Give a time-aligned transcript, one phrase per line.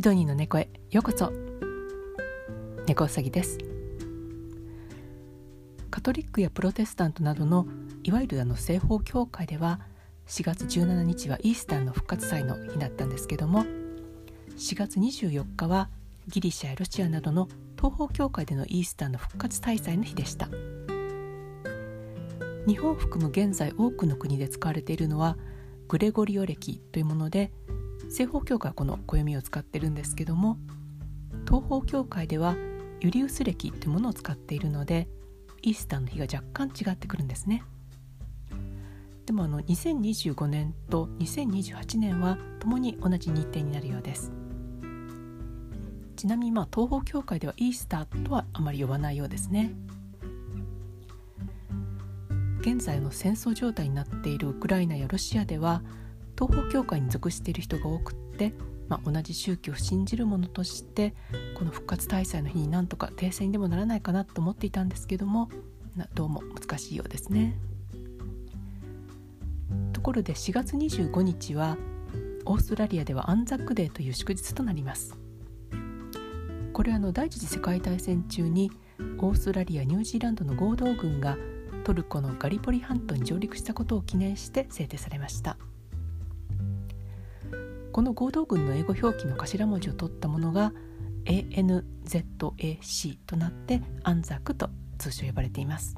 [0.00, 1.30] シドニーの猫へようこそ。
[2.86, 3.58] 猫うさぎです。
[5.90, 7.66] カトリックやプロテスタントなどの
[8.02, 9.78] いわゆるあの西方教会では
[10.26, 13.66] 4月17日はイースターの復活祭の日だったんですけども
[14.56, 15.90] 4月24日は
[16.28, 20.48] ギリシャやロシアなどの東方教会でのイースターの復活大祭の日でした。
[22.66, 25.36] 日本を含む現在多くの国で使われているのは
[25.88, 27.52] グレゴリオ暦というもので
[28.10, 30.58] 西方教会はこの暦を使ってるんですけども
[31.46, 32.56] 東方教会では
[33.00, 35.08] ユリウス暦というものを使っているので
[35.62, 37.62] イースターの日が若干違ってくるんですね。
[39.26, 44.32] でもあの2025年と2028年はともに同じ日程になるようです。
[46.16, 49.72] ちなみにまあ東方教会ではイースターとはあまり呼ばないようですね。
[52.60, 55.82] 現在の戦争状態になっているウクライナやロシアでは
[56.40, 58.54] 東方教会に属している人が多くって、
[58.88, 61.14] まあ、同じ宗教を信じる者として
[61.54, 65.50] この復活大祭の日になんとか停戦にでもならないかなと思っていたんですけども
[66.14, 67.58] どうも難しいようですね。
[69.92, 71.76] ところで4月25日は
[72.46, 75.18] オーストラリアではアンザックデーという祝日となります。
[76.72, 78.70] これはの第一次世界大戦中に
[79.18, 81.36] オーストラリアニュージーランドの合同軍が
[81.84, 85.58] トルコのガリポリ半島に上陸したことを記念して制定されました
[87.92, 90.72] この合同軍の英語表記の頭文字を取ったものが
[91.24, 95.96] ANZAC となってアンザクと通称呼ばれています。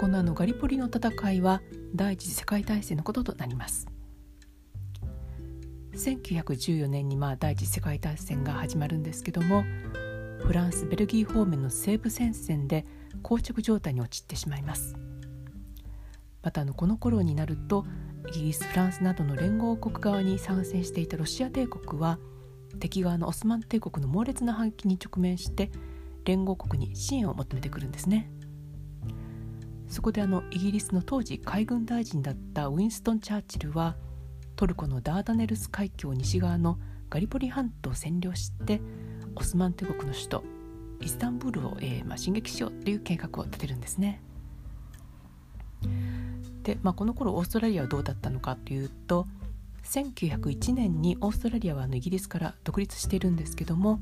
[0.00, 1.62] このあのガリポリの戦いは
[1.94, 3.86] 第一次世界大戦のこととなります。
[5.94, 9.64] 1914年にまあ第一次世界大戦が始まるんですけども
[10.40, 12.86] フランスベルギー方面の西部戦線で
[13.22, 14.96] 膠着状態に陥ってしまいます。
[16.42, 17.86] またあのこの頃になると
[18.28, 22.18] イギリスフランスなどの連合国側に参戦していたロシア帝国は
[22.78, 25.70] 敵側のオスマン帝国の猛烈な反撃に直面して
[26.24, 28.30] 連合国に支援を求めてくるんですね
[29.88, 33.96] そこであのイギリスの当時海軍大臣だったウィンストン・チャーチルは
[34.56, 36.78] トルコのダーダネルス海峡西側の
[37.10, 38.80] ガリポリ半島を占領して
[39.34, 40.44] オスマン帝国の首都
[41.00, 44.22] イスタンブールを、えーまあ、進撃しようという計画を立てるんですね。
[46.62, 49.26] で、まあ、この頃オーストラリアはどうだったのかというと
[49.84, 54.00] 1901年にオーストラリアはあのイギリスから独立しているんですけども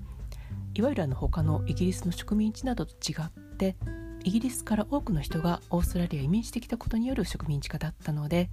[0.75, 3.77] いわゆるあの他のイギリスの植民地などと違って
[4.23, 8.51] イギリスから多くの人がオーストラリア移民してきたことによる植民地化だったので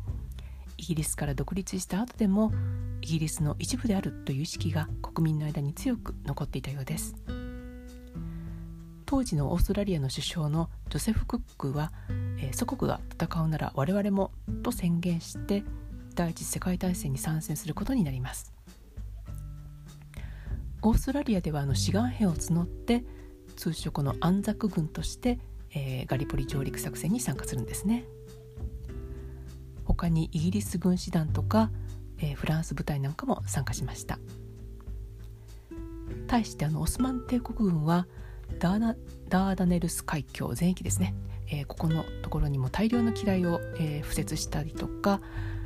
[0.77, 2.51] イギリスから独立した後でも
[3.01, 7.15] イギリスの一部であるという意識が国民の間に強く残っていたようです。
[9.07, 11.91] 当時のオーストラリアの首相のジョセフ・クックは、
[12.37, 14.31] えー、祖国が戦うなら我々も
[14.63, 15.63] と宣言して
[16.15, 18.53] 第一次世界大戦に参戦することになります。
[20.81, 23.03] オーストラリアではあの志願兵を募って
[23.55, 25.39] 通称このアンザ軍として、
[25.73, 28.05] えー、ガリポリ上陸作戦に参加するんですね。
[29.83, 31.71] 他にイギリス軍師団とか、
[32.19, 34.19] えー、フランス部隊なんかも参加しました。
[36.27, 38.07] 対してあのオスマン帝国軍は
[38.59, 38.95] ダーナ
[39.29, 41.13] ダーダネルス海峡全域ですね、
[41.47, 45.21] えー、ここのところにも大量の機雷を、えー、敷設したりとか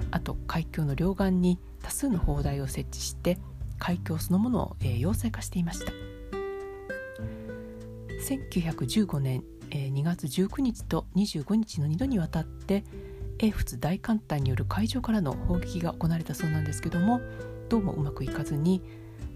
[0.10, 3.38] あと海峡の両岸に多数の砲台を設置して
[3.78, 5.92] 海峡そのものを、えー、要塞化していました。
[8.22, 12.84] 1915年、えー、2月19日と25日の2度にわたって
[13.40, 17.20] 英仏大艦隊による海上からの砲撃が行われたそうなんですけども
[17.70, 18.84] どうもうまくいかずに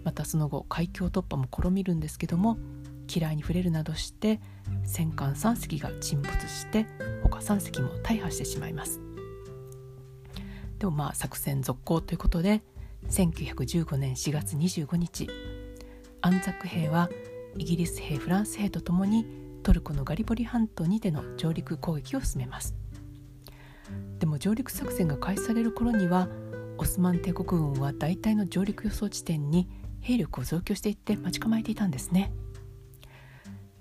[0.04, 2.60] またその後海峡突破も試みるんですけども
[3.08, 4.40] 嫌いに触れるなどして
[4.84, 6.86] 戦艦3隻が沈没して
[7.24, 9.02] 他3隻も大破してしまいます。
[10.80, 12.62] でもまあ作戦続行ということで
[13.10, 15.30] 1915年4月25日
[16.22, 17.10] アンザク兵は
[17.58, 19.26] イギリス兵フランス兵とともに
[19.64, 22.76] トルコのガリポリ半島にての上陸攻撃を進めます。
[24.20, 26.28] でも上陸作戦が開始される頃には
[26.78, 29.70] オスマン帝国軍は大体の上陸予想地点に
[30.02, 32.32] 兵力を増強していって待ち構えていたんですね。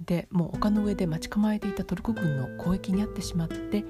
[0.04, 3.84] でもう丘の上で待ち構えていたトルコ軍の攻撃に遭ってしまって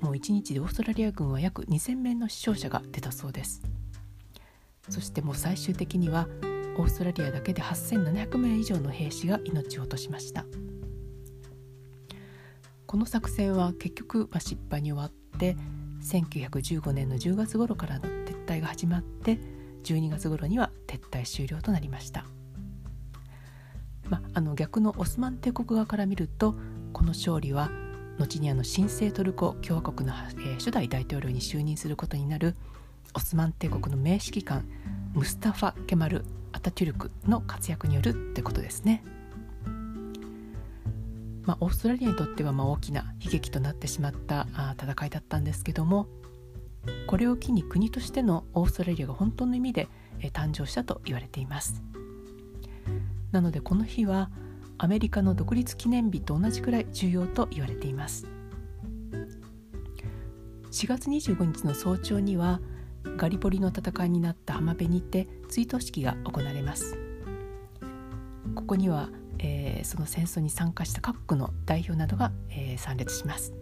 [0.00, 3.62] もう1日でオーストラリア軍は約2000名の死傷者が出たそうです。
[4.90, 6.28] そしてもう最終的には
[6.76, 10.44] オーストラリアだけで8700名以上の兵士が命を落としました。
[12.86, 15.56] この作戦は結局、ま、失敗に終わって
[16.02, 19.38] 1915年の10月頃からの撤退が始まって
[19.84, 22.26] 12月頃には撤退終了となりました。
[24.08, 26.54] まあ、の逆のオスマン帝国側から見ると
[26.92, 27.70] この勝利は
[28.18, 30.14] 後にあの新生トルコ共和国の、
[30.46, 32.54] え、初代大統領に就任することになる
[33.14, 34.68] オスマン帝国の名指揮官
[35.14, 39.02] ムスタファ・ケマル・アタチュルクの活躍によるってことですね。
[41.44, 46.06] まあ、オーストラリアにとってはま大きな悲劇となってしまったあ戦いだったんですけども
[47.06, 49.88] これを機に国としてのオーストラリアが本当の意味で、
[50.20, 51.82] え誕生したと言われています
[53.34, 54.30] なのでこの日は
[54.78, 58.28] アメリカの独立記念日と同じくらい重要と言われています。
[60.70, 62.60] 4月25日の早朝には
[63.16, 66.96] ガリポリの戦いになった浜辺にて追悼式が行われます。
[68.54, 69.08] ここには、
[69.40, 73.52] えー、その戦争に参加した各国の代表などが、えー、参列します。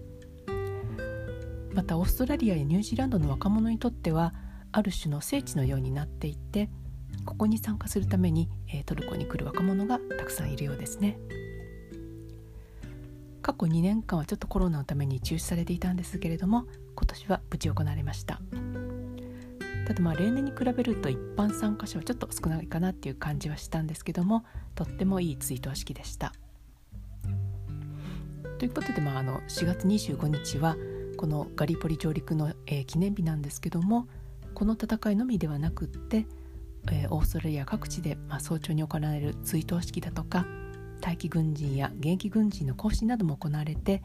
[1.72, 4.34] またオーストラリアやニュージーランドの若者にとっては
[4.70, 6.69] ある種の聖地のようになっていて
[7.24, 11.19] ここに参加するために、えー、トルコに来る若者がたくさんいるようですね。
[13.42, 16.64] 過去2年間はちょっとコロナのために中止されていたんですけれども
[16.94, 18.40] 今年は無事行われました。
[19.86, 24.44] ただまあ例年に比べると一般参加者はちょっと少ないかなっていう感じはしたんですけども
[24.76, 26.32] とってもいい追悼式でした。
[28.58, 30.76] ということで、まあ、あの4月25日は
[31.16, 34.06] このガリポリ上陸の、えー、記念日なんですけども
[34.54, 36.26] この戦いのみではなくって、
[36.90, 40.46] えー、オーストラリア各地で、まあ、早朝に行われる追悼式だとか
[41.02, 44.02] 待機軍人や現役軍人の行進なども行われて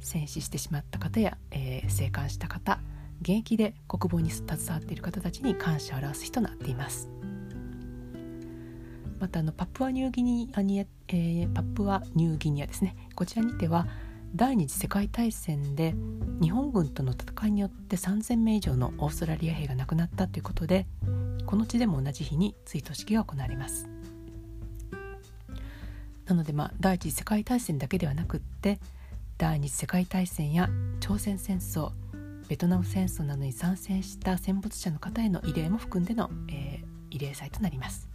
[0.00, 2.80] 戦死してしまった方や、えー、生還した方
[3.20, 7.08] 現役で国防に携わっている方たちに感謝を表す日となっています。
[9.20, 12.96] またあのパプアニューギニアに、えー、パプアニューギニアですね。
[13.14, 13.86] こちらにては
[14.34, 15.94] 第二次世界大戦で
[16.40, 20.86] 日本軍との戦いによって3000名以上のオーストラリア兵が亡くなったということで
[21.52, 23.86] この地でも同じ日に追悼式が行われます。
[26.24, 28.80] なのでまあ第一次世界大戦だけではなくって
[29.36, 30.70] 第二次世界大戦や
[31.00, 31.90] 朝鮮戦争
[32.48, 38.08] ベトナム戦争などに参戦した戦没者の方への慰霊も含んでの、えー、慰霊祭となります。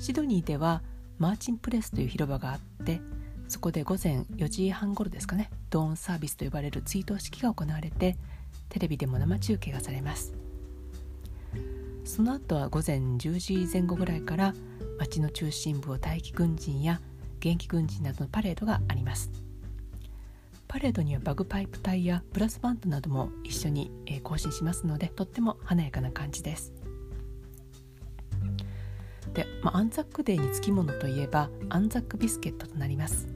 [0.00, 0.82] シドニーでは
[1.16, 3.00] マーチンプレスという広場があって
[3.46, 8.16] そこで午前4時半頃ですかねドーンサービスと呼ばれる追悼式が行われて
[8.68, 10.34] テレビでも生中継がされます。
[12.04, 14.54] その後は午前10時前後ぐらいから
[14.98, 17.00] 町の中心部を待機軍人や
[17.38, 19.30] 現役軍人などのパレードがあります。
[20.68, 23.90] パレードにはバグパイプ隊やブラスバンドなども一緒に、
[24.22, 26.72] 行進しますのでとっても華やかな感じです。
[29.34, 33.28] で、まあ、アンザックデーにつきものといえばアンザックビスケットとなります。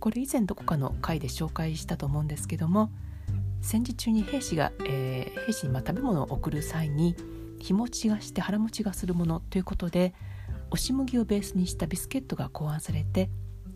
[0.00, 2.90] これ以前どこかの回で紹介したと思うんですけども
[3.60, 7.16] 戦時中に兵士が、えー、兵士にま食べ物を送る際に
[7.58, 10.14] 日持ちがして腹持ちがするものということで
[10.70, 13.30] 押し麦をベースにしたビスケットが考案されて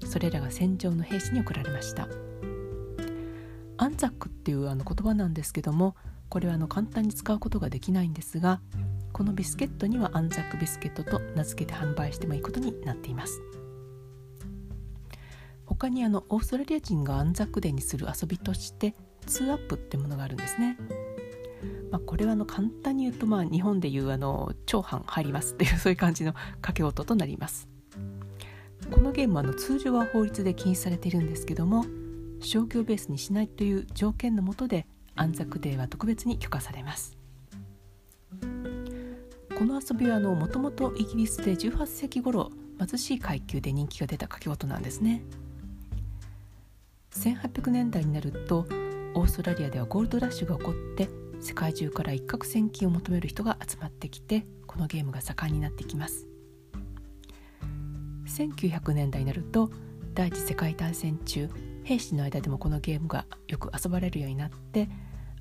[0.04, 2.08] それらが戦場の兵士に送られました。
[3.78, 5.96] アンザックっていうあの言葉なんですけども
[6.28, 8.60] これはあの簡単に使うことができないんですが
[9.12, 13.42] このビスケットにはアンザックビスケットと名付けて販売してもいいことになっています。
[15.66, 18.94] 他にあのオーストラリア人がアンザックデーにする遊びとして
[19.26, 20.76] Two-up ってものがあるんですね。
[21.90, 27.68] まあ、これはあの簡単に言うとまあ日本でいうあの丁半入りますっていうそういう感じの賭け事となります。
[28.90, 31.84] このゲームはあの通常は法律で禁止されているんですけども
[32.40, 37.16] 商業ベースにしないという条件のもとでアンザクデーは特別に許可されます。
[39.56, 45.22] この遊びはもともとイギリスで18世紀頃貧しい階級で人気が出た掛け音なんですね。
[47.12, 48.66] 1800年代になると
[49.14, 51.08] オーストラリアではゴールドラッシュが起こって
[51.40, 56.26] 世界中から一攫千金を求める人が集まってきてこのゲームが盛んになってきます。
[58.26, 59.70] 1900年代になると
[60.14, 61.50] 第一次世界大戦中
[61.84, 64.88] 兵士の間でもこのゲームがよく遊ばれるようになって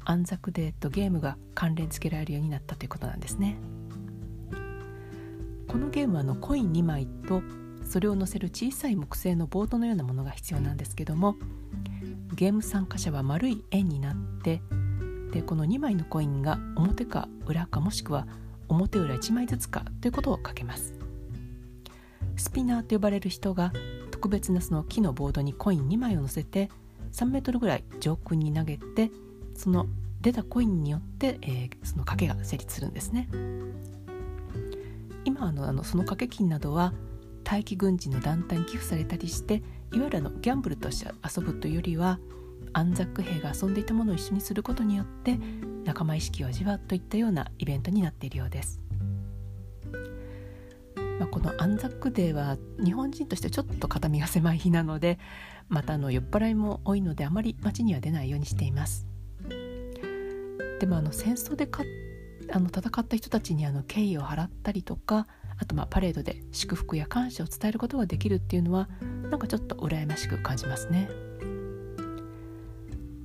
[0.03, 3.55] アンザクデーとゲームが関連付けられるようになったということなんですね。
[5.67, 7.41] このゲームはのコイン2枚と
[7.85, 11.37] それを載せる小さい木製のボードのようなものが必要なんですけども
[12.33, 14.61] ゲーム参加者は丸い円になって
[15.31, 18.27] でこの2枚のコインが表か裏かもしくは
[18.67, 20.93] 表裏1枚ずつかということをかけます。
[22.37, 23.71] スピナーと呼ばれる人が
[24.09, 26.69] 特別なその木のボードにコイン2枚を乗せて
[27.11, 29.11] 3メートルぐらい上空に投げて
[29.55, 29.87] その
[30.21, 33.27] 出たコインによって、えー、その賭けが成立するんですね。
[35.25, 36.93] 今あのあのその掛け金などは
[37.45, 39.61] 待機軍人の団体に寄付されたりして
[39.93, 42.19] いわゆるあのギャンブルとして遊ぶというよりは
[42.73, 45.37] アンザック兵が遊んでいたものを一緒にすることによって
[45.83, 48.79] 仲間意識を味わうといったようなイベントになっているようです。
[51.21, 55.19] まあ、このアンザックデーは日本人としてちょっと肩身が狭い日なので
[55.69, 59.05] またあの酔っ払いも多いのであまり街には出ないようにしています
[60.79, 61.83] でもあの戦争でか
[62.51, 65.27] あの戦った人たちにあの敬意を払ったりとか
[65.59, 68.89] あとまあパレードで祝福や感謝を伝えることができるっていうのは
[69.31, 71.09] なんかちょっと羨ましく感じますね。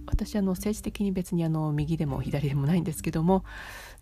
[0.06, 3.44] 私あの政治的に別にあの右でも左でもないんですけども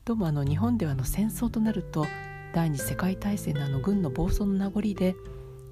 [0.05, 2.07] どうもあの日本ではあの戦争となると
[2.53, 5.17] 第二次世界大戦のあの軍の暴走の名残で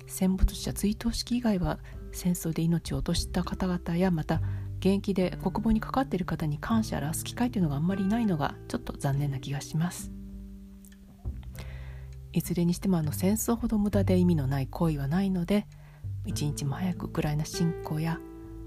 [0.09, 1.79] 戦没者追悼式以外は
[2.11, 4.41] 戦争で命を落とした方々やまた
[4.81, 10.11] 現役で国防に関わっている方に感謝を表す機会というのがあんまりないのがちょっと残念な気がします
[12.33, 15.69] いずれにしてもあの戦争ほど無駄で意味のない行為はないので
[16.25, 18.19] 一日も早くウクライナ侵攻や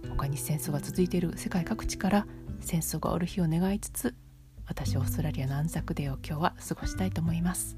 [0.09, 2.27] 他に戦争が続いている世界各地から
[2.59, 4.15] 戦争が終わる日を願いつつ
[4.67, 7.77] 私オーストラリアの安息デーを今日は過ごしたいと思います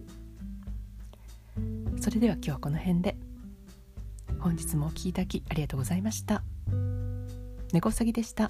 [2.00, 3.17] それでは今日はこの辺で
[4.39, 6.43] 本日もお聴きいただきありがとうございました
[7.74, 8.50] 猫うさぎでした。